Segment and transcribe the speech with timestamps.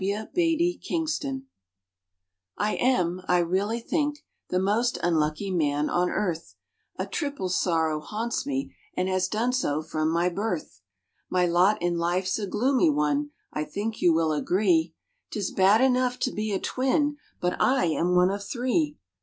[0.01, 0.25] W.
[0.33, 1.45] BEATTY KINGSTON.
[2.57, 6.55] I am, I really think, the most unlucky man on earth;
[6.95, 10.81] A triple sorrow haunts me, and has done so from my birth.
[11.29, 14.95] My lot in life's a gloomy one, I think you will agree;
[15.29, 18.97] 'Tis bad enough to be a twin but I am one of three!